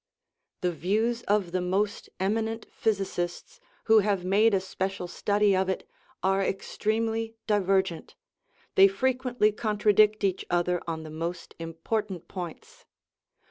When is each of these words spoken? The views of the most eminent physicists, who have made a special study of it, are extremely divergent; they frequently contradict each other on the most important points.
The 0.61 0.71
views 0.71 1.21
of 1.27 1.51
the 1.51 1.61
most 1.61 2.09
eminent 2.19 2.65
physicists, 2.71 3.59
who 3.83 3.99
have 3.99 4.25
made 4.25 4.51
a 4.55 4.59
special 4.59 5.07
study 5.07 5.55
of 5.55 5.69
it, 5.69 5.87
are 6.23 6.41
extremely 6.41 7.35
divergent; 7.45 8.15
they 8.73 8.87
frequently 8.87 9.51
contradict 9.51 10.23
each 10.23 10.43
other 10.49 10.81
on 10.87 11.03
the 11.03 11.11
most 11.11 11.53
important 11.59 12.27
points. 12.27 12.83